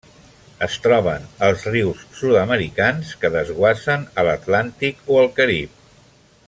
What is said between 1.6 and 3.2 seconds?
rius sud-americans